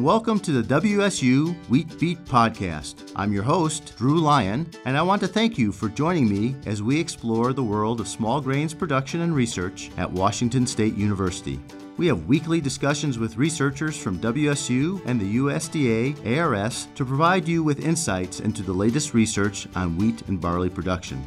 and 0.00 0.06
welcome 0.06 0.40
to 0.40 0.62
the 0.62 0.80
WSU 0.80 1.54
Wheat 1.68 2.00
Beat 2.00 2.24
Podcast. 2.24 3.12
I'm 3.16 3.34
your 3.34 3.42
host, 3.42 3.98
Drew 3.98 4.18
Lyon, 4.18 4.66
and 4.86 4.96
I 4.96 5.02
want 5.02 5.20
to 5.20 5.28
thank 5.28 5.58
you 5.58 5.72
for 5.72 5.90
joining 5.90 6.26
me 6.26 6.56
as 6.64 6.82
we 6.82 6.98
explore 6.98 7.52
the 7.52 7.62
world 7.62 8.00
of 8.00 8.08
small 8.08 8.40
grains 8.40 8.72
production 8.72 9.20
and 9.20 9.34
research 9.34 9.90
at 9.98 10.10
Washington 10.10 10.66
State 10.66 10.94
University. 10.94 11.60
We 11.98 12.06
have 12.06 12.24
weekly 12.24 12.62
discussions 12.62 13.18
with 13.18 13.36
researchers 13.36 13.94
from 13.94 14.18
WSU 14.20 15.02
and 15.04 15.20
the 15.20 15.36
USDA 15.36 16.38
ARS 16.38 16.88
to 16.94 17.04
provide 17.04 17.46
you 17.46 17.62
with 17.62 17.84
insights 17.84 18.40
into 18.40 18.62
the 18.62 18.72
latest 18.72 19.12
research 19.12 19.68
on 19.74 19.98
wheat 19.98 20.22
and 20.28 20.40
barley 20.40 20.70
production. 20.70 21.22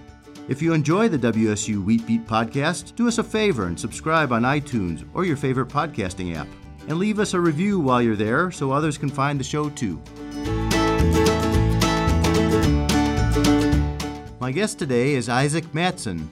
If 0.49 0.63
you 0.63 0.73
enjoy 0.73 1.09
the 1.09 1.31
WSU 1.31 1.85
Wheat 1.85 2.07
Beat 2.07 2.25
podcast, 2.25 2.95
do 2.95 3.07
us 3.07 3.19
a 3.19 3.23
favor 3.23 3.67
and 3.67 3.79
subscribe 3.79 4.31
on 4.31 4.41
iTunes 4.41 5.07
or 5.13 5.25
your 5.25 5.37
favorite 5.37 5.69
podcasting 5.69 6.35
app. 6.35 6.47
And 6.87 6.97
leave 6.97 7.19
us 7.19 7.33
a 7.33 7.39
review 7.39 7.79
while 7.79 8.01
you're 8.01 8.15
there 8.15 8.51
so 8.51 8.71
others 8.71 8.97
can 8.97 9.09
find 9.09 9.39
the 9.39 9.43
show 9.43 9.69
too. 9.69 10.01
My 14.39 14.51
guest 14.51 14.79
today 14.79 15.13
is 15.13 15.29
Isaac 15.29 15.63
Madsen. 15.71 16.27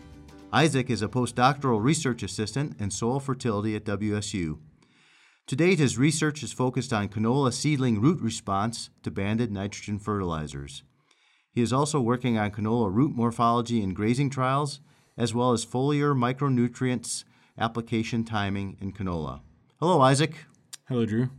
Isaac 0.51 0.89
is 0.89 1.01
a 1.01 1.07
postdoctoral 1.07 1.81
research 1.81 2.23
assistant 2.23 2.79
in 2.81 2.91
soil 2.91 3.21
fertility 3.21 3.75
at 3.75 3.85
WSU. 3.85 4.59
To 5.47 5.55
date, 5.55 5.79
his 5.79 5.97
research 5.97 6.43
is 6.43 6.51
focused 6.51 6.91
on 6.91 7.07
canola 7.07 7.53
seedling 7.53 8.01
root 8.01 8.19
response 8.19 8.89
to 9.03 9.11
banded 9.11 9.51
nitrogen 9.51 9.97
fertilizers. 9.97 10.83
He 11.53 11.61
is 11.61 11.73
also 11.73 11.99
working 11.99 12.37
on 12.37 12.51
canola 12.51 12.93
root 12.93 13.15
morphology 13.15 13.81
in 13.81 13.93
grazing 13.93 14.29
trials, 14.29 14.81
as 15.17 15.33
well 15.33 15.53
as 15.53 15.65
foliar 15.65 16.13
micronutrients 16.13 17.23
application 17.57 18.23
timing 18.23 18.77
in 18.81 18.91
canola. 18.91 19.41
Hello, 19.79 20.01
Isaac. 20.01 20.45
Hello, 20.91 21.05
Drew. 21.05 21.29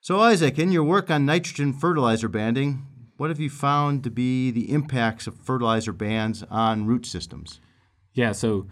So, 0.00 0.18
Isaac, 0.18 0.58
in 0.58 0.72
your 0.72 0.82
work 0.82 1.08
on 1.08 1.24
nitrogen 1.24 1.72
fertilizer 1.72 2.26
banding, 2.26 2.84
what 3.16 3.30
have 3.30 3.38
you 3.38 3.48
found 3.48 4.02
to 4.02 4.10
be 4.10 4.50
the 4.50 4.72
impacts 4.72 5.28
of 5.28 5.38
fertilizer 5.38 5.92
bands 5.92 6.42
on 6.50 6.84
root 6.84 7.06
systems? 7.06 7.60
Yeah, 8.12 8.32
so 8.32 8.66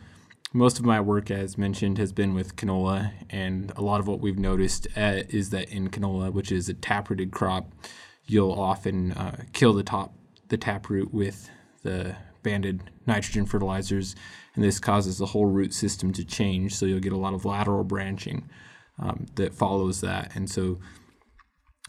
most 0.52 0.80
of 0.80 0.84
my 0.84 1.00
work, 1.00 1.30
as 1.30 1.56
mentioned, 1.56 1.96
has 1.98 2.10
been 2.10 2.34
with 2.34 2.56
canola, 2.56 3.12
and 3.30 3.72
a 3.76 3.82
lot 3.82 4.00
of 4.00 4.08
what 4.08 4.18
we've 4.18 4.36
noticed 4.36 4.88
uh, 4.96 5.22
is 5.28 5.50
that 5.50 5.68
in 5.68 5.90
canola, 5.90 6.32
which 6.32 6.50
is 6.50 6.68
a 6.68 6.74
taprooted 6.74 7.30
crop, 7.30 7.70
you'll 8.26 8.50
often 8.50 9.12
uh, 9.12 9.44
kill 9.52 9.72
the 9.72 9.84
top 9.84 10.12
the 10.48 10.58
taproot 10.58 11.14
with 11.14 11.48
the 11.84 12.16
banded 12.42 12.90
nitrogen 13.06 13.46
fertilizers, 13.46 14.16
and 14.56 14.64
this 14.64 14.80
causes 14.80 15.18
the 15.18 15.26
whole 15.26 15.46
root 15.46 15.72
system 15.72 16.12
to 16.14 16.24
change. 16.24 16.74
So 16.74 16.84
you'll 16.84 16.98
get 16.98 17.12
a 17.12 17.16
lot 17.16 17.32
of 17.32 17.44
lateral 17.44 17.84
branching 17.84 18.48
um, 19.00 19.26
that 19.34 19.54
follows 19.54 20.00
that. 20.02 20.34
And 20.34 20.48
so 20.48 20.78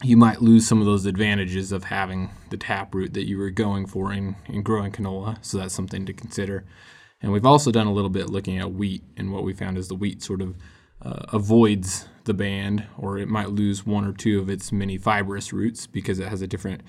you 0.02 0.16
might 0.16 0.42
lose 0.42 0.66
some 0.66 0.80
of 0.80 0.86
those 0.86 1.06
advantages 1.06 1.70
of 1.70 1.84
having 1.84 2.30
the 2.50 2.56
taproot 2.56 3.14
that 3.14 3.28
you 3.28 3.38
were 3.38 3.50
going 3.50 3.86
for 3.86 4.12
in, 4.12 4.34
in 4.48 4.62
growing 4.62 4.90
canola. 4.90 5.38
So 5.44 5.58
that's 5.58 5.74
something 5.74 6.06
to 6.06 6.12
consider. 6.12 6.64
And 7.20 7.32
we've 7.32 7.46
also 7.46 7.70
done 7.70 7.86
a 7.86 7.92
little 7.92 8.10
bit 8.10 8.30
looking 8.30 8.58
at 8.58 8.72
wheat, 8.72 9.04
and 9.16 9.32
what 9.32 9.44
we 9.44 9.52
found 9.52 9.78
is 9.78 9.86
the 9.86 9.94
wheat 9.94 10.22
sort 10.22 10.42
of 10.42 10.56
uh, 11.00 11.26
avoids 11.32 12.08
the 12.24 12.34
band, 12.34 12.84
or 12.98 13.16
it 13.18 13.28
might 13.28 13.50
lose 13.50 13.86
one 13.86 14.04
or 14.04 14.12
two 14.12 14.40
of 14.40 14.50
its 14.50 14.72
many 14.72 14.98
fibrous 14.98 15.52
roots 15.52 15.86
because 15.86 16.18
it 16.18 16.28
has 16.28 16.42
a 16.42 16.48
different 16.48 16.80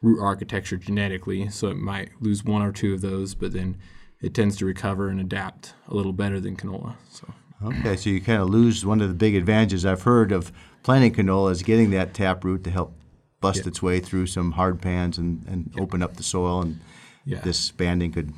root 0.00 0.18
architecture 0.20 0.78
genetically. 0.78 1.50
So 1.50 1.68
it 1.68 1.76
might 1.76 2.10
lose 2.20 2.42
one 2.42 2.62
or 2.62 2.72
two 2.72 2.94
of 2.94 3.02
those, 3.02 3.34
but 3.34 3.52
then 3.52 3.76
it 4.22 4.32
tends 4.32 4.56
to 4.58 4.66
recover 4.66 5.08
and 5.08 5.20
adapt 5.20 5.74
a 5.88 5.94
little 5.94 6.12
better 6.12 6.40
than 6.40 6.56
canola. 6.56 6.96
So. 7.10 7.32
Okay, 7.64 7.96
so 7.96 8.10
you 8.10 8.20
kind 8.20 8.42
of 8.42 8.48
lose 8.48 8.84
one 8.84 9.00
of 9.00 9.08
the 9.08 9.14
big 9.14 9.34
advantages 9.34 9.86
I've 9.86 10.02
heard 10.02 10.32
of 10.32 10.52
planting 10.82 11.12
canola 11.12 11.52
is 11.52 11.62
getting 11.62 11.90
that 11.90 12.14
tap 12.14 12.44
root 12.44 12.64
to 12.64 12.70
help 12.70 12.94
bust 13.40 13.58
yep. 13.58 13.66
its 13.68 13.82
way 13.82 14.00
through 14.00 14.26
some 14.26 14.52
hard 14.52 14.80
pans 14.80 15.18
and, 15.18 15.44
and 15.46 15.70
yep. 15.74 15.82
open 15.82 16.02
up 16.02 16.16
the 16.16 16.22
soil. 16.22 16.62
And 16.62 16.80
yeah. 17.24 17.40
this 17.40 17.70
banding 17.70 18.12
could 18.12 18.32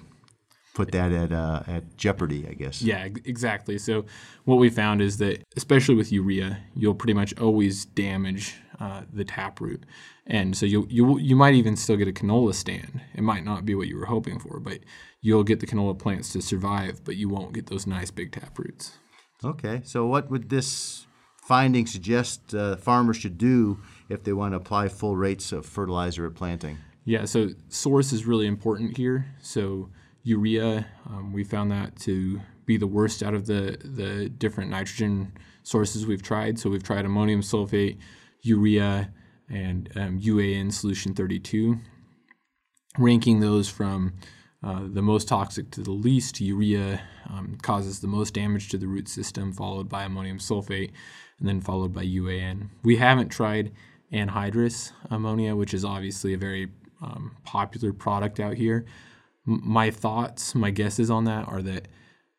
put 0.74 0.90
that 0.92 1.12
at 1.12 1.32
uh, 1.32 1.62
at 1.66 1.96
jeopardy, 1.96 2.46
I 2.48 2.52
guess. 2.52 2.82
Yeah, 2.82 3.04
exactly. 3.24 3.78
So 3.78 4.04
what 4.44 4.56
we 4.56 4.68
found 4.68 5.00
is 5.00 5.18
that, 5.18 5.42
especially 5.56 5.94
with 5.94 6.12
urea, 6.12 6.58
you'll 6.74 6.94
pretty 6.94 7.14
much 7.14 7.38
always 7.38 7.84
damage 7.84 8.56
uh, 8.80 9.02
the 9.12 9.24
taproot, 9.24 9.84
and 10.26 10.56
so 10.56 10.66
you 10.66 10.86
you 10.90 11.18
you 11.18 11.36
might 11.36 11.54
even 11.54 11.76
still 11.76 11.96
get 11.96 12.08
a 12.08 12.12
canola 12.12 12.54
stand. 12.54 13.00
It 13.14 13.22
might 13.22 13.44
not 13.44 13.64
be 13.64 13.74
what 13.74 13.88
you 13.88 13.96
were 13.96 14.06
hoping 14.06 14.38
for, 14.38 14.60
but 14.60 14.80
you'll 15.22 15.44
get 15.44 15.60
the 15.60 15.66
canola 15.66 15.98
plants 15.98 16.32
to 16.32 16.42
survive, 16.42 17.02
but 17.04 17.16
you 17.16 17.28
won't 17.28 17.54
get 17.54 17.68
those 17.68 17.86
nice 17.86 18.10
big 18.10 18.32
taproots. 18.32 18.98
Okay, 19.44 19.82
so 19.84 20.06
what 20.06 20.30
would 20.30 20.48
this 20.48 21.06
finding 21.36 21.86
suggest 21.86 22.54
uh, 22.54 22.76
farmers 22.76 23.18
should 23.18 23.36
do 23.36 23.78
if 24.08 24.24
they 24.24 24.32
want 24.32 24.52
to 24.52 24.56
apply 24.56 24.88
full 24.88 25.16
rates 25.16 25.52
of 25.52 25.66
fertilizer 25.66 26.26
at 26.26 26.34
planting? 26.34 26.78
Yeah, 27.04 27.26
so 27.26 27.50
source 27.68 28.12
is 28.12 28.24
really 28.24 28.46
important 28.46 28.96
here. 28.96 29.26
So 29.42 29.90
urea, 30.22 30.86
um, 31.06 31.32
we 31.32 31.44
found 31.44 31.70
that 31.70 31.96
to 32.00 32.40
be 32.64 32.78
the 32.78 32.86
worst 32.86 33.22
out 33.22 33.34
of 33.34 33.46
the 33.46 33.76
the 33.84 34.30
different 34.30 34.70
nitrogen 34.70 35.32
sources 35.62 36.06
we've 36.06 36.22
tried. 36.22 36.58
So 36.58 36.70
we've 36.70 36.82
tried 36.82 37.04
ammonium 37.04 37.42
sulfate, 37.42 37.98
urea, 38.40 39.12
and 39.50 39.90
um, 39.96 40.18
UAN 40.18 40.72
solution 40.72 41.14
32, 41.14 41.78
ranking 42.98 43.40
those 43.40 43.68
from 43.68 44.14
uh, 44.64 44.80
the 44.86 45.02
most 45.02 45.28
toxic 45.28 45.70
to 45.70 45.82
the 45.82 45.90
least, 45.90 46.40
urea 46.40 47.02
um, 47.28 47.58
causes 47.60 48.00
the 48.00 48.06
most 48.06 48.32
damage 48.32 48.70
to 48.70 48.78
the 48.78 48.86
root 48.86 49.08
system, 49.08 49.52
followed 49.52 49.90
by 49.90 50.04
ammonium 50.04 50.38
sulfate, 50.38 50.90
and 51.38 51.46
then 51.46 51.60
followed 51.60 51.92
by 51.92 52.04
UAN. 52.04 52.70
We 52.82 52.96
haven't 52.96 53.28
tried 53.28 53.72
anhydrous 54.10 54.92
ammonia, 55.10 55.54
which 55.54 55.74
is 55.74 55.84
obviously 55.84 56.32
a 56.32 56.38
very 56.38 56.70
um, 57.02 57.36
popular 57.44 57.92
product 57.92 58.40
out 58.40 58.54
here. 58.54 58.86
M- 59.46 59.60
my 59.62 59.90
thoughts, 59.90 60.54
my 60.54 60.70
guesses 60.70 61.10
on 61.10 61.24
that 61.24 61.46
are 61.46 61.60
that 61.60 61.88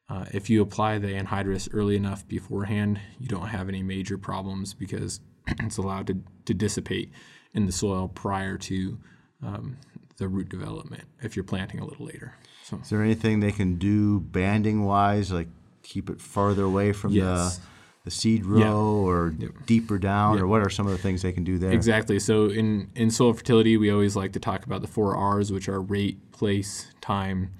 uh, 0.10 0.26
if 0.34 0.50
you 0.50 0.64
apply 0.64 0.98
the 0.98 1.10
anhydrous 1.10 1.70
early 1.72 1.96
enough 1.96 2.28
beforehand, 2.28 3.00
you 3.20 3.28
don't 3.28 3.48
have 3.48 3.70
any 3.70 3.84
major 3.84 4.18
problems 4.18 4.74
because 4.74 5.20
it's 5.48 5.78
allowed 5.78 6.08
to, 6.08 6.18
to 6.46 6.56
dissipate 6.56 7.12
in 7.54 7.68
the 7.68 7.72
soil 7.72 8.08
prior 8.08 8.58
to 8.58 8.98
um, 9.44 9.78
the 10.18 10.28
root 10.28 10.50
development 10.50 11.04
if 11.22 11.36
you're 11.36 11.44
planting 11.44 11.80
a 11.80 11.86
little 11.86 12.06
later. 12.06 12.36
So. 12.64 12.80
Is 12.82 12.90
there 12.90 13.04
anything 13.04 13.40
they 13.40 13.52
can 13.52 13.76
do 13.76 14.20
banding 14.20 14.86
wise, 14.86 15.32
like 15.32 15.48
keep 15.84 16.10
it 16.10 16.20
farther 16.20 16.64
away 16.64 16.94
from 16.94 17.12
yes. 17.12 17.58
the 17.58 17.64
the 18.06 18.12
seed 18.12 18.46
row 18.46 18.60
yeah. 18.60 18.72
or 18.72 19.34
yep. 19.38 19.52
deeper 19.66 19.98
down, 19.98 20.36
yep. 20.36 20.44
or 20.44 20.48
what 20.48 20.62
are 20.62 20.70
some 20.70 20.86
of 20.86 20.92
the 20.92 20.98
things 21.00 21.24
they 21.24 21.32
can 21.32 21.44
do 21.44 21.58
there? 21.58 21.72
Exactly. 21.72 22.20
So 22.20 22.46
in 22.46 22.90
in 22.96 23.10
soil 23.10 23.34
fertility, 23.34 23.78
we 23.78 23.92
always 23.92 24.16
like 24.16 24.32
to 24.34 24.40
talk 24.40 24.66
about 24.66 24.82
the 24.82 24.88
four 24.88 25.16
R's, 25.16 25.52
which 25.52 25.68
are 25.68 25.82
rate, 25.82 26.32
place, 26.32 26.94
time, 27.02 27.54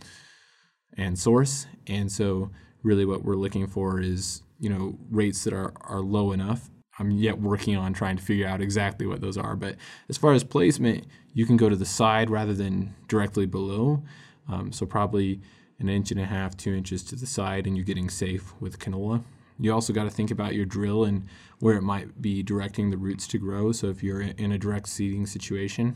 and 0.96 1.18
source. 1.18 1.66
And 1.88 2.12
so 2.12 2.52
really, 2.84 3.06
what 3.06 3.24
we're 3.24 3.36
looking 3.36 3.68
for 3.68 4.00
is 4.00 4.44
you 4.60 4.70
know 4.70 4.98
rates 5.10 5.44
that 5.44 5.54
are 5.54 5.74
are 5.82 6.00
low 6.00 6.32
enough 6.32 6.70
I'm 6.98 7.12
yet 7.12 7.40
working 7.40 7.76
on 7.76 7.94
trying 7.94 8.18
to 8.18 8.24
figure 8.24 8.48
out 8.48 8.62
exactly 8.62 9.06
what 9.06 9.22
those 9.22 9.38
are. 9.38 9.56
But 9.56 9.76
as 10.10 10.18
far 10.18 10.34
as 10.34 10.44
placement, 10.44 11.06
you 11.34 11.46
can 11.46 11.58
go 11.58 11.70
to 11.70 11.76
the 11.76 11.86
side 11.86 12.30
rather 12.30 12.54
than 12.54 12.96
directly 13.08 13.46
below. 13.46 14.04
Um, 14.48 14.72
so 14.72 14.86
probably 14.86 15.42
an 15.80 15.90
inch 15.90 16.12
and 16.12 16.20
a 16.20 16.26
half, 16.26 16.56
two 16.56 16.74
inches 16.74 17.04
to 17.04 17.16
the 17.16 17.26
side, 17.26 17.68
and 17.68 17.76
you're 17.76 17.86
getting 17.86 18.10
safe 18.10 18.54
with 18.62 18.80
canola. 18.80 19.24
You 19.60 19.74
also 19.74 19.94
got 19.94 20.04
to 20.04 20.10
think 20.10 20.32
about 20.32 20.54
your 20.54 20.66
drill 20.66 21.06
and 21.06 21.28
where 21.60 21.76
it 21.76 21.82
might 21.82 22.22
be 22.22 22.44
directing 22.44 22.92
the 22.92 22.98
roots 22.98 23.28
to 23.28 23.38
grow. 23.38 23.72
So 23.72 23.88
if 23.88 24.04
you're 24.04 24.22
in 24.22 24.52
a 24.52 24.58
direct 24.58 24.90
seeding 24.90 25.26
situation 25.26 25.96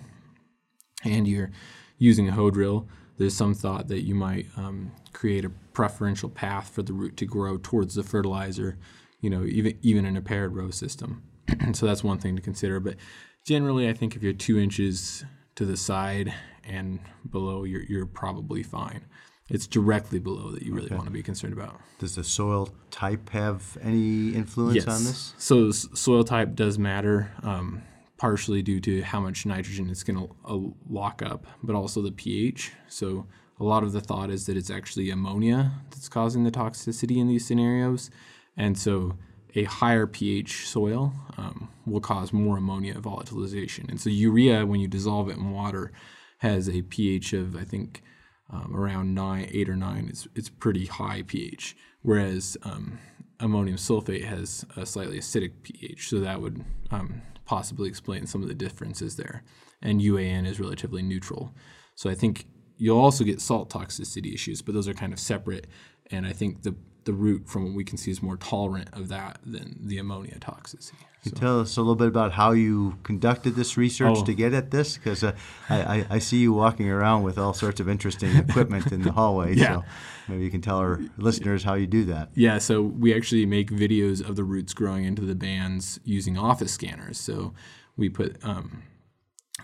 and 1.03 1.27
you're 1.27 1.51
using 1.97 2.29
a 2.29 2.31
hoe 2.31 2.51
drill, 2.51 2.87
there's 3.17 3.35
some 3.35 3.53
thought 3.53 3.89
that 3.89 4.01
you 4.01 4.15
might 4.15 4.45
um, 4.55 4.91
create 5.11 5.43
a 5.43 5.49
preferential 5.73 6.29
path 6.29 6.69
for 6.69 6.83
the 6.83 6.93
root 6.93 7.17
to 7.17 7.25
grow 7.25 7.57
towards 7.57 7.95
the 7.95 8.03
fertilizer 8.03 8.77
you 9.21 9.29
know, 9.29 9.43
even 9.43 9.77
even 9.81 10.05
in 10.05 10.17
a 10.17 10.21
paired 10.21 10.55
row 10.55 10.69
system. 10.71 11.23
so 11.73 11.85
that's 11.85 12.03
one 12.03 12.19
thing 12.19 12.35
to 12.35 12.41
consider. 12.41 12.79
But 12.79 12.95
generally, 13.45 13.89
I 13.89 13.93
think 13.93 14.15
if 14.15 14.23
you're 14.23 14.33
two 14.33 14.59
inches 14.59 15.23
to 15.55 15.65
the 15.65 15.77
side 15.77 16.33
and 16.63 16.99
below, 17.29 17.63
you're 17.63 17.83
you're 17.83 18.05
probably 18.05 18.63
fine. 18.63 19.05
It's 19.49 19.65
directly 19.65 20.19
below 20.19 20.51
that 20.51 20.61
you 20.61 20.75
really 20.75 20.87
okay. 20.87 20.95
want 20.95 21.07
to 21.07 21.11
be 21.11 21.23
concerned 21.23 21.53
about. 21.53 21.79
Does 21.97 22.15
the 22.15 22.23
soil 22.23 22.69
type 22.91 23.29
have 23.29 23.77
any 23.81 24.29
influence 24.29 24.75
yes. 24.75 24.87
on 24.87 25.03
this? 25.03 25.33
So 25.39 25.71
soil 25.71 26.23
type 26.23 26.53
does 26.53 26.77
matter, 26.77 27.31
um, 27.41 27.81
partially 28.17 28.61
due 28.61 28.79
to 28.81 29.01
how 29.01 29.19
much 29.19 29.47
nitrogen 29.47 29.89
it's 29.89 30.03
going 30.03 30.19
to 30.19 30.35
uh, 30.45 30.59
lock 30.87 31.23
up, 31.23 31.47
but 31.63 31.75
also 31.75 32.03
the 32.03 32.11
pH. 32.11 32.73
So 32.87 33.25
a 33.59 33.63
lot 33.63 33.83
of 33.83 33.91
the 33.91 34.01
thought 34.01 34.29
is 34.29 34.45
that 34.45 34.55
it's 34.55 34.69
actually 34.69 35.09
ammonia 35.09 35.71
that's 35.89 36.09
causing 36.09 36.43
the 36.43 36.51
toxicity 36.51 37.17
in 37.17 37.27
these 37.27 37.45
scenarios. 37.45 38.11
And 38.59 38.77
so 38.77 39.17
a 39.55 39.63
higher 39.63 40.05
pH 40.05 40.67
soil 40.67 41.13
um, 41.37 41.69
will 41.87 42.01
cause 42.01 42.31
more 42.31 42.57
ammonia 42.57 42.95
volatilization. 42.95 43.89
And 43.89 43.99
so 43.99 44.11
urea, 44.11 44.65
when 44.65 44.79
you 44.79 44.87
dissolve 44.87 45.29
it 45.29 45.37
in 45.37 45.51
water, 45.51 45.91
has 46.39 46.69
a 46.69 46.83
pH 46.83 47.33
of 47.33 47.55
I 47.55 47.63
think 47.63 48.03
um, 48.51 48.75
around 48.75 49.15
nine, 49.15 49.49
eight 49.51 49.69
or 49.69 49.75
nine. 49.75 50.07
It's 50.09 50.27
it's 50.35 50.49
pretty 50.49 50.85
high 50.85 51.23
pH. 51.25 51.75
Whereas 52.01 52.57
um, 52.63 52.99
ammonium 53.39 53.77
sulfate 53.77 54.25
has 54.25 54.65
a 54.75 54.85
slightly 54.85 55.19
acidic 55.19 55.63
pH, 55.63 56.09
so 56.09 56.19
that 56.19 56.41
would 56.41 56.63
um, 56.91 57.21
possibly 57.45 57.89
explain 57.89 58.27
some 58.27 58.41
of 58.41 58.47
the 58.47 58.53
differences 58.53 59.15
there. 59.15 59.43
And 59.81 60.01
UAN 60.01 60.45
is 60.45 60.59
relatively 60.59 61.01
neutral. 61.01 61.53
So 61.95 62.09
I 62.09 62.15
think 62.15 62.45
you'll 62.77 62.99
also 62.99 63.23
get 63.23 63.41
salt 63.41 63.69
toxicity 63.69 64.33
issues, 64.33 64.61
but 64.61 64.73
those 64.73 64.87
are 64.87 64.93
kind 64.93 65.13
of 65.13 65.19
separate. 65.19 65.67
And 66.11 66.25
I 66.25 66.33
think 66.33 66.63
the 66.63 66.75
the 67.05 67.13
root, 67.13 67.47
from 67.47 67.65
what 67.65 67.73
we 67.73 67.83
can 67.83 67.97
see, 67.97 68.11
is 68.11 68.21
more 68.21 68.37
tolerant 68.37 68.89
of 68.93 69.07
that 69.09 69.39
than 69.45 69.77
the 69.81 69.97
ammonia 69.97 70.37
toxicity. 70.39 70.93
Can 71.23 71.33
you 71.33 71.39
tell 71.39 71.59
us 71.59 71.75
a 71.75 71.81
little 71.81 71.95
bit 71.97 72.07
about 72.07 72.31
how 72.31 72.51
you 72.51 72.97
conducted 73.03 73.55
this 73.55 73.75
research 73.75 74.17
Oh. 74.19 74.23
to 74.23 74.33
get 74.33 74.53
at 74.53 74.71
this? 74.71 74.95
Because 74.97 75.21
uh, 75.23 75.33
I, 75.69 75.81
I, 75.99 76.05
I 76.11 76.19
see 76.19 76.37
you 76.37 76.53
walking 76.53 76.89
around 76.89 77.23
with 77.23 77.37
all 77.37 77.53
sorts 77.53 77.81
of 77.81 77.89
interesting 77.89 78.33
equipment 78.37 78.91
in 78.93 79.01
the 79.01 79.11
hallway. 79.19 79.53
Yeah. 79.55 79.81
So 79.81 79.83
maybe 80.29 80.43
you 80.45 80.49
can 80.51 80.61
tell 80.61 80.77
our 80.77 81.01
listeners 81.17 81.63
how 81.65 81.73
you 81.73 81.87
do 81.87 82.05
that. 82.05 82.29
Yeah, 82.35 82.57
so 82.57 82.81
we 82.81 83.13
actually 83.13 83.45
make 83.45 83.69
videos 83.69 84.25
of 84.27 84.37
the 84.37 84.45
roots 84.45 84.73
growing 84.73 85.03
into 85.03 85.23
the 85.23 85.35
bands 85.35 85.99
using 86.05 86.37
office 86.37 86.71
scanners. 86.71 87.19
So 87.19 87.53
we 87.97 88.07
put 88.07 88.37
um, 88.45 88.83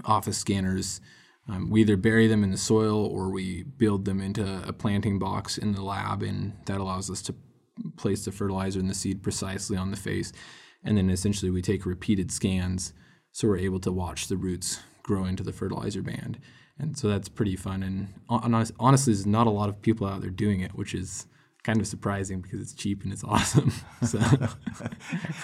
office 0.04 0.38
scanners, 0.38 1.00
um, 1.48 1.70
we 1.70 1.82
either 1.82 1.98
bury 1.98 2.28
them 2.28 2.44
in 2.44 2.52
the 2.52 2.58
soil 2.58 3.06
or 3.06 3.30
we 3.30 3.64
build 3.64 4.06
them 4.06 4.20
into 4.20 4.64
a 4.68 4.74
planting 4.74 5.20
box 5.20 5.58
in 5.58 5.74
the 5.74 5.84
lab, 5.84 6.24
and 6.24 6.54
that 6.66 6.80
allows 6.80 7.10
us 7.10 7.22
to 7.24 7.36
place 7.98 8.26
the 8.26 8.32
fertilizer 8.32 8.80
and 8.80 8.90
the 8.90 8.96
seed 8.96 9.22
precisely 9.22 9.78
on 9.78 9.92
the 9.92 9.98
face. 9.98 10.32
And 10.84 10.98
then 10.98 11.10
essentially 11.10 11.52
we 11.52 11.62
take 11.62 11.86
repeated 11.86 12.32
scans 12.32 12.94
so 13.32 13.50
we're 13.50 13.58
able 13.58 13.82
to 13.82 13.92
watch 13.92 14.28
the 14.28 14.38
roots 14.38 14.80
grow 15.04 15.26
into 15.26 15.44
the 15.44 15.52
fertilizer 15.52 16.02
band. 16.02 16.40
And 16.80 16.98
so 16.98 17.10
that's 17.10 17.28
pretty 17.28 17.58
fun. 17.58 17.84
And 17.84 18.14
honestly, 18.30 19.14
there's 19.14 19.26
not 19.26 19.46
a 19.46 19.50
lot 19.50 19.68
of 19.68 19.82
people 19.82 20.08
out 20.08 20.22
there 20.22 20.30
doing 20.30 20.62
it, 20.62 20.74
which 20.74 20.94
is 20.94 21.28
kind 21.66 21.82
of 21.82 21.88
surprising 21.88 22.42
because 22.42 22.62
it's 22.62 22.74
cheap 22.74 23.04
and 23.04 23.12
it's 23.12 23.24
awesome. 23.24 23.72
So 24.06 24.20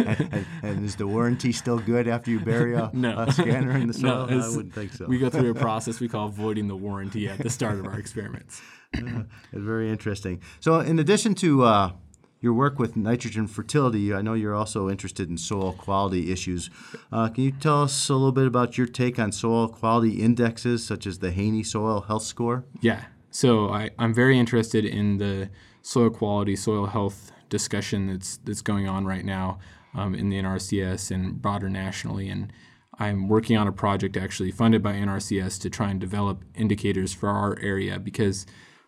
and, 0.06 0.46
and 0.64 0.86
is 0.86 0.96
the 0.96 1.08
warranty 1.08 1.52
still 1.52 1.80
good 1.80 2.08
after 2.08 2.30
you 2.30 2.40
bury 2.40 2.76
a, 2.76 2.92
No. 2.94 3.18
a 3.18 3.32
scanner 3.32 3.72
in 3.76 3.88
the 3.88 3.94
soil? 3.94 4.28
No. 4.28 4.40
I 4.40 4.48
wouldn't 4.50 4.74
think 4.74 4.94
so. 4.94 5.06
we 5.06 5.18
go 5.18 5.30
through 5.32 5.50
a 5.50 5.56
process 5.56 6.00
we 6.00 6.08
call 6.08 6.28
voiding 6.30 6.68
the 6.68 6.76
warranty 6.76 7.28
at 7.28 7.40
the 7.40 7.50
start 7.50 7.80
of 7.80 7.86
our 7.88 7.98
experiments. 8.00 8.62
It's 8.94 9.16
very 9.54 9.90
interesting. 9.90 10.42
So, 10.60 10.80
in 10.80 11.00
addition 11.00 11.34
to 11.36 11.64
uh, 11.64 11.92
your 12.40 12.54
work 12.54 12.78
with 12.78 12.96
nitrogen 12.96 13.48
fertility, 13.48 14.14
I 14.14 14.22
know 14.22 14.34
you're 14.34 14.54
also 14.54 14.90
interested 14.90 15.30
in 15.30 15.38
soil 15.38 15.74
quality 15.74 16.32
issues. 16.32 16.70
Uh, 17.12 17.30
can 17.30 17.44
you 17.46 17.52
tell 17.52 17.84
us 17.84 18.10
a 18.10 18.14
little 18.14 18.32
bit 18.32 18.46
about 18.48 18.78
your 18.78 18.88
take 18.88 19.18
on 19.18 19.32
soil 19.32 19.68
quality 19.70 20.22
indexes, 20.22 20.86
such 20.86 21.08
as 21.08 21.20
the 21.20 21.32
Haney 21.32 21.64
Soil 21.64 22.02
Health 22.02 22.24
Score? 22.24 22.66
Yeah. 22.82 23.06
So 23.32 23.70
I, 23.70 23.92
I'm 23.98 24.14
very 24.14 24.38
interested 24.38 24.84
in 24.86 25.18
the 25.18 25.50
soil 25.82 26.10
quality, 26.10 26.56
soil 26.56 26.88
health 26.88 27.32
discussion 27.50 28.08
that's 28.08 28.38
that's 28.38 28.62
going 28.62 28.88
on 28.88 29.06
right 29.06 29.26
now 29.26 29.60
um, 29.94 30.16
in 30.16 30.30
the 30.30 30.38
NRCS 30.38 31.12
and 31.12 31.42
broader 31.42 31.70
nationally. 31.70 32.30
And 32.30 32.52
I'm 33.00 33.28
working 33.28 33.58
on 33.58 33.68
a 33.68 33.72
project 33.72 34.18
actually 34.18 34.52
funded 34.52 34.84
by 34.84 34.94
NRCS 34.94 35.60
to 35.62 35.70
try 35.70 35.90
and 35.90 36.00
develop 36.00 36.44
indicators 36.56 37.14
for 37.14 37.30
our 37.30 37.58
area 37.60 38.00
because 38.00 38.46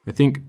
I 0.08 0.12
think 0.12 0.40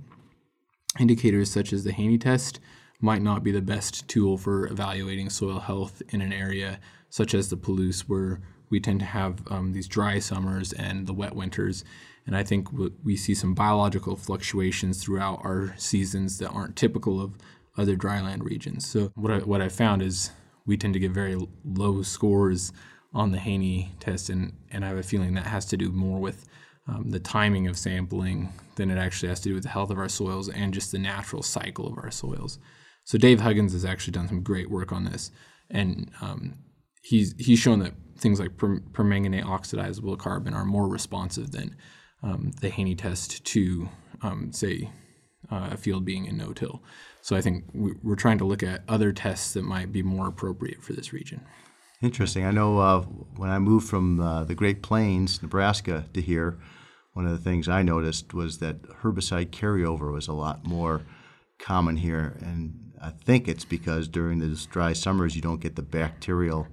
indicators 0.99 1.50
such 1.50 1.73
as 1.73 1.85
the 1.85 1.93
Haney 1.93 2.19
test 2.19 2.61
might 3.00 3.23
not 3.23 3.43
be 3.43 3.50
the 3.50 3.62
best 3.62 4.08
tool 4.08 4.38
for 4.38 4.67
evaluating 4.67 5.29
soil 5.31 5.61
health 5.61 6.02
in 6.11 6.20
an 6.20 6.32
area 6.32 6.79
such 7.11 7.35
as 7.35 7.49
the 7.49 7.56
Palouse, 7.56 8.00
where 8.02 8.40
we 8.70 8.81
tend 8.81 9.00
to 9.00 9.06
have 9.06 9.43
um, 9.50 9.72
these 9.72 9.88
dry 9.88 10.19
summers 10.19 10.72
and 10.72 11.06
the 11.06 11.12
wet 11.12 11.34
winters. 11.34 11.84
And 12.26 12.34
I 12.37 12.43
think 12.43 12.69
we 13.05 13.16
see 13.16 13.34
some 13.34 13.55
biological 13.55 14.16
fluctuations 14.16 15.02
throughout 15.02 15.40
our 15.44 15.75
seasons 15.76 16.38
that 16.38 16.49
aren't 16.49 16.76
typical 16.76 17.20
of 17.20 17.37
other 17.76 17.96
dryland 17.96 18.43
regions. 18.43 18.87
So 18.87 19.12
what 19.14 19.32
I, 19.32 19.38
what 19.38 19.61
I 19.61 19.69
found 19.69 20.00
is 20.00 20.31
we 20.66 20.76
tend 20.76 20.94
to 20.94 21.00
get 21.00 21.11
very 21.11 21.37
low 21.64 22.02
scores 22.02 22.72
on 23.12 23.31
the 23.31 23.38
Haney 23.38 23.93
test, 24.00 24.31
and, 24.31 24.55
and 24.70 24.84
I 24.84 24.88
have 24.88 24.96
a 24.96 25.02
feeling 25.02 25.34
that 25.34 25.46
has 25.46 25.66
to 25.66 25.76
do 25.76 25.90
more 25.90 26.19
with 26.19 26.46
um, 26.88 27.11
the 27.11 27.20
timing 27.20 27.66
of 27.69 27.78
sampling 27.78 28.52
than 28.76 28.90
it 28.90 28.99
actually 28.99 29.28
has 29.28 29.40
to 29.40 29.50
do 29.50 29.55
with 29.55 29.62
the 29.62 29.69
health 29.69 29.90
of 29.90 29.99
our 29.99 30.08
soils 30.08 30.49
and 30.49 30.75
just 30.75 30.93
the 30.93 30.99
natural 30.99 31.43
cycle 31.43 31.87
of 31.87 31.99
our 31.99 32.11
soils. 32.11 32.58
So 33.05 33.19
Dave 33.19 33.40
Huggins 33.40 33.72
has 33.72 33.84
actually 33.84 34.12
done 34.12 34.28
some 34.28 34.43
great 34.43 34.70
work 34.70 34.93
on 34.93 35.05
this, 35.05 35.31
and 35.70 36.11
um, 36.20 36.55
he's 37.04 37.34
he's 37.38 37.58
shown 37.58 37.78
that 37.80 37.92
things 38.16 38.40
like 38.40 38.56
per, 38.56 38.80
permanganate 38.92 39.44
oxidizable 39.44 40.18
carbon 40.18 40.54
are 40.54 40.64
more 40.64 40.88
responsive 40.88 41.52
than 41.52 41.76
um, 42.22 42.52
the 42.60 42.70
Haney 42.70 42.94
test 42.94 43.44
to 43.44 43.88
um, 44.22 44.50
say 44.52 44.90
uh, 45.52 45.68
a 45.72 45.76
field 45.76 46.04
being 46.04 46.24
in 46.24 46.38
no-till. 46.38 46.82
So 47.20 47.36
I 47.36 47.42
think 47.42 47.64
we, 47.74 47.92
we're 48.02 48.16
trying 48.16 48.38
to 48.38 48.44
look 48.44 48.62
at 48.62 48.82
other 48.88 49.12
tests 49.12 49.52
that 49.52 49.62
might 49.62 49.92
be 49.92 50.02
more 50.02 50.28
appropriate 50.28 50.82
for 50.82 50.94
this 50.94 51.12
region. 51.12 51.42
Interesting. 52.00 52.46
I 52.46 52.50
know 52.50 52.78
uh, 52.78 53.02
when 53.36 53.50
I 53.50 53.58
moved 53.58 53.88
from 53.88 54.20
uh, 54.20 54.44
the 54.44 54.54
Great 54.54 54.82
Plains, 54.82 55.42
Nebraska, 55.42 56.06
to 56.14 56.20
here, 56.20 56.58
one 57.12 57.26
of 57.26 57.32
the 57.32 57.38
things 57.38 57.68
I 57.68 57.82
noticed 57.82 58.32
was 58.32 58.58
that 58.58 58.82
herbicide 59.02 59.50
carryover 59.50 60.12
was 60.12 60.28
a 60.28 60.32
lot 60.32 60.66
more 60.66 61.02
common 61.58 61.96
here. 61.96 62.36
And 62.40 62.92
I 63.00 63.10
think 63.10 63.48
it's 63.48 63.64
because 63.64 64.08
during 64.08 64.38
those 64.38 64.66
dry 64.66 64.92
summers, 64.94 65.36
you 65.36 65.42
don't 65.42 65.60
get 65.60 65.76
the 65.76 65.82
bacterial 65.82 66.68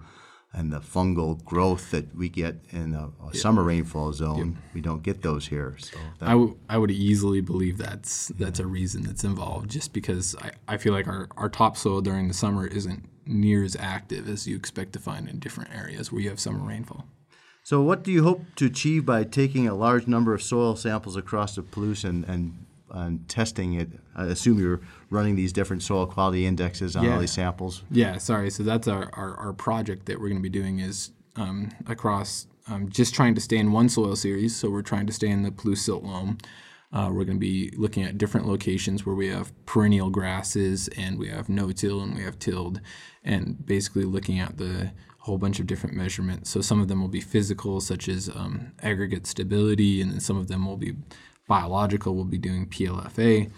and 0.53 0.71
the 0.71 0.79
fungal 0.79 1.43
growth 1.45 1.91
that 1.91 2.13
we 2.15 2.27
get 2.27 2.55
in 2.71 2.93
a, 2.93 3.09
a 3.25 3.33
summer 3.33 3.63
rainfall 3.63 4.11
zone. 4.11 4.57
We 4.73 4.81
don't 4.81 5.01
get 5.01 5.21
those 5.21 5.47
here. 5.47 5.77
So 5.79 5.97
that, 6.19 6.27
I, 6.27 6.31
w- 6.31 6.57
I 6.67 6.77
would 6.77 6.91
easily 6.91 7.39
believe 7.39 7.77
that's 7.77 8.27
that's 8.29 8.59
a 8.59 8.67
reason 8.67 9.03
that's 9.03 9.23
involved, 9.23 9.69
just 9.69 9.93
because 9.93 10.35
I, 10.41 10.51
I 10.67 10.77
feel 10.77 10.91
like 10.93 11.07
our, 11.07 11.29
our 11.37 11.47
topsoil 11.49 12.01
during 12.01 12.27
the 12.27 12.33
summer 12.33 12.67
isn't 12.67 13.05
near 13.25 13.63
as 13.63 13.75
active 13.77 14.27
as 14.27 14.47
you 14.47 14.55
expect 14.55 14.93
to 14.93 14.99
find 14.99 15.29
in 15.29 15.39
different 15.39 15.73
areas 15.73 16.11
where 16.11 16.21
you 16.21 16.29
have 16.29 16.39
summer 16.39 16.67
rainfall. 16.67 17.05
So, 17.63 17.81
what 17.81 18.03
do 18.03 18.11
you 18.11 18.23
hope 18.23 18.43
to 18.55 18.65
achieve 18.65 19.05
by 19.05 19.23
taking 19.23 19.67
a 19.67 19.75
large 19.75 20.07
number 20.07 20.33
of 20.33 20.41
soil 20.41 20.75
samples 20.75 21.15
across 21.15 21.55
the 21.55 21.61
Palouse 21.61 22.03
and, 22.03 22.25
and, 22.25 22.65
and 22.91 23.27
testing 23.27 23.73
it? 23.73 23.89
I 24.15 24.25
assume 24.25 24.59
you're 24.59 24.81
running 25.09 25.35
these 25.35 25.51
different 25.53 25.83
soil 25.83 26.05
quality 26.05 26.45
indexes 26.45 26.95
on 26.95 27.03
Yeah. 27.03 27.13
all 27.13 27.19
these 27.19 27.31
samples. 27.31 27.83
Yeah, 27.91 28.17
sorry. 28.17 28.49
So 28.51 28.63
that's 28.63 28.87
our, 28.87 29.09
our, 29.13 29.35
our 29.37 29.53
project 29.53 30.05
that 30.07 30.19
we're 30.19 30.29
going 30.29 30.41
to 30.41 30.49
be 30.49 30.49
doing 30.49 30.79
is 30.79 31.11
um, 31.35 31.69
across 31.87 32.47
um, 32.69 32.89
just 32.89 33.13
trying 33.15 33.35
to 33.35 33.41
stay 33.41 33.57
in 33.57 33.71
one 33.71 33.89
soil 33.89 34.15
series. 34.15 34.55
So 34.55 34.69
we're 34.69 34.81
trying 34.81 35.07
to 35.07 35.13
stay 35.13 35.29
in 35.29 35.43
the 35.43 35.51
Palouse 35.51 35.79
silt 35.79 36.03
loam. 36.03 36.37
Uh, 36.93 37.07
we're 37.07 37.23
going 37.23 37.37
to 37.37 37.39
be 37.39 37.71
looking 37.77 38.03
at 38.03 38.17
different 38.17 38.45
locations 38.47 39.05
where 39.05 39.15
we 39.15 39.29
have 39.29 39.53
perennial 39.65 40.09
grasses 40.09 40.89
and 40.97 41.17
we 41.17 41.29
have 41.29 41.47
no-till 41.47 42.01
and 42.01 42.13
we 42.15 42.21
have 42.23 42.37
tilled, 42.37 42.81
and 43.23 43.65
basically 43.65 44.03
looking 44.03 44.39
at 44.39 44.57
the 44.57 44.91
whole 45.19 45.37
bunch 45.37 45.59
of 45.59 45.67
different 45.67 45.95
measurements. 45.95 46.49
So 46.49 46.59
some 46.59 46.81
of 46.81 46.89
them 46.89 46.99
will 46.99 47.07
be 47.07 47.21
physical, 47.21 47.79
such 47.79 48.09
as 48.09 48.27
um, 48.27 48.73
aggregate 48.81 49.25
stability, 49.25 50.01
and 50.01 50.11
then 50.11 50.19
some 50.19 50.35
of 50.37 50.49
them 50.49 50.65
will 50.65 50.75
be 50.77 50.95
biological. 51.47 52.15
We'll 52.15 52.25
be 52.25 52.37
doing 52.37 52.67
PLFA 52.67 53.51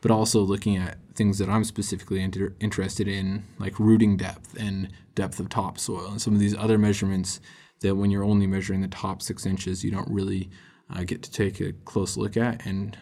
but 0.00 0.10
also 0.10 0.40
looking 0.40 0.76
at 0.76 0.98
things 1.14 1.38
that 1.38 1.48
I'm 1.48 1.64
specifically 1.64 2.22
inter- 2.22 2.54
interested 2.60 3.08
in, 3.08 3.44
like 3.58 3.80
rooting 3.80 4.16
depth 4.16 4.56
and 4.58 4.90
depth 5.14 5.40
of 5.40 5.48
topsoil, 5.48 6.06
and 6.10 6.22
some 6.22 6.34
of 6.34 6.40
these 6.40 6.56
other 6.56 6.78
measurements 6.78 7.40
that 7.80 7.96
when 7.96 8.10
you're 8.10 8.24
only 8.24 8.46
measuring 8.46 8.80
the 8.80 8.88
top 8.88 9.22
six 9.22 9.46
inches, 9.46 9.84
you 9.84 9.90
don't 9.90 10.08
really 10.10 10.50
uh, 10.94 11.02
get 11.04 11.22
to 11.22 11.30
take 11.30 11.60
a 11.60 11.72
close 11.84 12.16
look 12.16 12.36
at. 12.36 12.64
And 12.66 12.96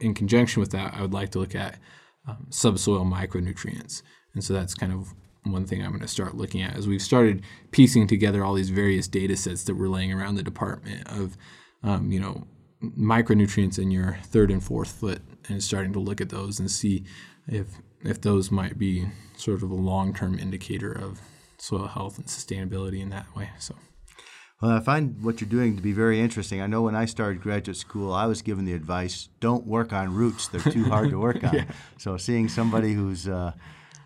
in 0.00 0.14
conjunction 0.14 0.60
with 0.60 0.70
that, 0.72 0.94
I 0.94 1.02
would 1.02 1.12
like 1.12 1.30
to 1.30 1.38
look 1.38 1.54
at 1.54 1.78
um, 2.26 2.46
subsoil 2.50 3.04
micronutrients. 3.04 4.02
And 4.34 4.42
so 4.42 4.52
that's 4.52 4.74
kind 4.74 4.92
of 4.92 5.12
one 5.44 5.66
thing 5.66 5.82
I'm 5.82 5.90
going 5.90 6.02
to 6.02 6.08
start 6.08 6.36
looking 6.36 6.62
at 6.62 6.76
as 6.76 6.86
we've 6.86 7.02
started 7.02 7.42
piecing 7.72 8.06
together 8.06 8.44
all 8.44 8.54
these 8.54 8.70
various 8.70 9.08
data 9.08 9.36
sets 9.36 9.64
that 9.64 9.74
we're 9.74 9.88
laying 9.88 10.12
around 10.12 10.36
the 10.36 10.42
department 10.42 11.08
of, 11.08 11.36
um, 11.82 12.12
you 12.12 12.20
know, 12.20 12.46
micronutrients 12.82 13.78
in 13.78 13.90
your 13.90 14.18
third 14.24 14.50
and 14.50 14.62
fourth 14.62 14.92
foot 14.92 15.22
and 15.48 15.62
starting 15.62 15.92
to 15.92 16.00
look 16.00 16.20
at 16.20 16.30
those 16.30 16.58
and 16.58 16.70
see 16.70 17.04
if 17.46 17.66
if 18.04 18.20
those 18.20 18.50
might 18.50 18.78
be 18.78 19.06
sort 19.36 19.62
of 19.62 19.70
a 19.70 19.74
long-term 19.74 20.38
indicator 20.38 20.90
of 20.90 21.20
soil 21.58 21.86
health 21.86 22.18
and 22.18 22.26
sustainability 22.26 23.00
in 23.00 23.10
that 23.10 23.32
way. 23.36 23.50
So 23.58 23.76
Well, 24.60 24.72
I 24.72 24.80
find 24.80 25.22
what 25.22 25.40
you're 25.40 25.48
doing 25.48 25.76
to 25.76 25.82
be 25.82 25.92
very 25.92 26.20
interesting. 26.20 26.60
I 26.60 26.66
know 26.66 26.82
when 26.82 26.96
I 26.96 27.04
started 27.04 27.40
graduate 27.40 27.76
school, 27.76 28.12
I 28.12 28.26
was 28.26 28.42
given 28.42 28.64
the 28.64 28.72
advice 28.72 29.28
don't 29.38 29.66
work 29.66 29.92
on 29.92 30.14
roots, 30.14 30.48
they're 30.48 30.72
too 30.72 30.84
hard 30.84 31.10
to 31.10 31.18
work 31.18 31.44
on. 31.44 31.66
So, 31.98 32.16
seeing 32.16 32.48
somebody 32.48 32.94
who's 32.94 33.28
uh, 33.28 33.52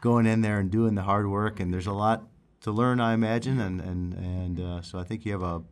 going 0.02 0.26
in 0.26 0.42
there 0.42 0.59
and 0.59 0.71
doing 0.71 0.95
the 0.95 1.02
hard 1.02 1.28
work, 1.28 1.61
and 1.61 1.73
there's 1.73 1.87
a 1.87 1.92
lot 1.92 2.25
to 2.61 2.71
learn, 2.71 3.00
I 3.00 3.14
imagine, 3.14 3.61
and, 3.61 3.80
and, 3.80 4.14
and 4.14 4.61
uh, 4.61 4.83
so 4.83 4.99
I 4.99 5.04
think 5.04 5.25
you 5.25 5.33
have 5.33 5.42
a 5.42 5.62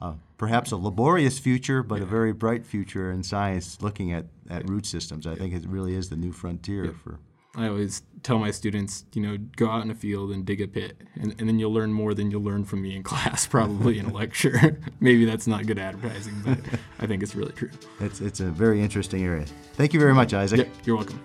uh, 0.00 0.14
perhaps 0.38 0.72
a 0.72 0.76
laborious 0.76 1.38
future, 1.38 1.82
but 1.82 2.00
a 2.00 2.06
very 2.06 2.32
bright 2.32 2.66
future 2.66 3.10
in 3.10 3.22
science 3.22 3.80
looking 3.80 4.12
at, 4.12 4.26
at 4.50 4.68
root 4.68 4.86
systems. 4.86 5.26
I 5.26 5.34
think 5.34 5.54
it 5.54 5.66
really 5.66 5.94
is 5.94 6.10
the 6.10 6.16
new 6.16 6.32
frontier 6.32 6.94
for. 7.02 7.18
I 7.56 7.68
always 7.68 8.02
tell 8.24 8.38
my 8.38 8.50
students, 8.50 9.04
you 9.14 9.22
know, 9.22 9.38
go 9.56 9.68
out 9.70 9.84
in 9.84 9.90
a 9.90 9.94
field 9.94 10.32
and 10.32 10.44
dig 10.44 10.60
a 10.60 10.66
pit, 10.66 11.00
and, 11.14 11.34
and 11.38 11.48
then 11.48 11.58
you'll 11.58 11.72
learn 11.72 11.92
more 11.92 12.12
than 12.12 12.30
you'll 12.30 12.42
learn 12.42 12.64
from 12.64 12.82
me 12.82 12.96
in 12.96 13.02
class, 13.04 13.46
probably 13.46 13.98
in 13.98 14.06
a 14.06 14.12
lecture. 14.12 14.80
Maybe 15.00 15.24
that's 15.24 15.46
not 15.46 15.66
good 15.66 15.78
advertising, 15.78 16.34
but 16.44 16.58
I 16.98 17.06
think 17.06 17.22
it's 17.22 17.34
really 17.34 17.52
true. 17.52 17.70
It's, 18.00 18.20
it's 18.20 18.40
a 18.40 18.46
very 18.46 18.82
interesting 18.82 19.24
area. 19.24 19.46
Thank 19.74 19.94
you 19.94 20.00
very 20.00 20.14
much, 20.14 20.34
Isaac. 20.34 20.68
You're 20.84 20.96
welcome. 20.96 21.20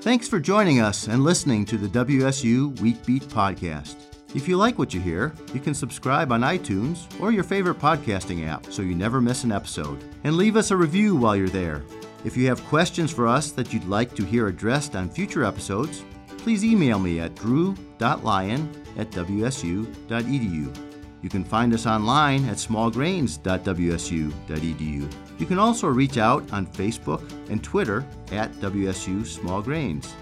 Thanks 0.00 0.28
for 0.28 0.40
joining 0.40 0.80
us 0.80 1.08
and 1.08 1.22
listening 1.22 1.64
to 1.66 1.76
the 1.76 1.88
WSU 1.88 2.78
Wheat 2.80 3.04
Beat 3.04 3.24
podcast. 3.24 4.07
If 4.34 4.46
you 4.46 4.58
like 4.58 4.78
what 4.78 4.92
you 4.92 5.00
hear, 5.00 5.32
you 5.54 5.60
can 5.60 5.72
subscribe 5.72 6.32
on 6.32 6.42
iTunes 6.42 7.06
or 7.18 7.32
your 7.32 7.44
favorite 7.44 7.78
podcasting 7.78 8.46
app 8.46 8.66
so 8.66 8.82
you 8.82 8.94
never 8.94 9.22
miss 9.22 9.44
an 9.44 9.52
episode. 9.52 10.04
And 10.24 10.36
leave 10.36 10.56
us 10.56 10.70
a 10.70 10.76
review 10.76 11.16
while 11.16 11.34
you're 11.34 11.48
there. 11.48 11.82
If 12.24 12.36
you 12.36 12.46
have 12.48 12.62
questions 12.66 13.10
for 13.10 13.26
us 13.26 13.52
that 13.52 13.72
you'd 13.72 13.86
like 13.86 14.14
to 14.16 14.24
hear 14.24 14.48
addressed 14.48 14.96
on 14.96 15.08
future 15.08 15.44
episodes, 15.44 16.04
please 16.38 16.62
email 16.62 16.98
me 16.98 17.20
at 17.20 17.36
drew.lyon 17.36 18.84
at 18.98 19.10
wsu.edu. 19.12 20.84
You 21.20 21.28
can 21.28 21.44
find 21.44 21.72
us 21.72 21.86
online 21.86 22.44
at 22.48 22.58
smallgrains.wsu.edu. 22.58 25.12
You 25.38 25.46
can 25.46 25.58
also 25.58 25.88
reach 25.88 26.18
out 26.18 26.52
on 26.52 26.66
Facebook 26.66 27.50
and 27.50 27.64
Twitter 27.64 28.04
at 28.30 28.52
WSU 28.54 29.26
Small 29.26 29.62
Grains. 29.62 30.14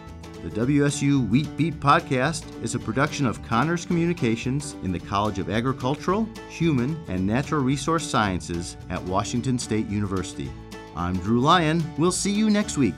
The 0.43 0.51
WSU 0.51 1.29
Wheat 1.29 1.49
Beat 1.57 1.81
Podcast 1.81 2.45
is 2.63 2.75
a 2.75 2.79
production 2.79 3.27
of 3.27 3.43
CAHNRS 3.43 3.87
Communications 3.87 4.77
in 4.85 4.93
the 4.93 5.01
College 5.01 5.39
of 5.39 5.51
Agricultural, 5.51 6.29
Human, 6.49 6.97
and 7.09 7.27
Natural 7.27 7.63
Resource 7.63 8.09
Sciences 8.09 8.77
at 8.91 9.03
Washington 9.05 9.59
State 9.59 9.89
University. 9.89 10.51
I'm 10.95 11.15
Drew 11.15 11.41
Lyon. 11.41 11.83
We'll 11.99 12.13
see 12.13 12.33
you 12.33 12.51
next 12.51 12.77
week. 12.77 12.95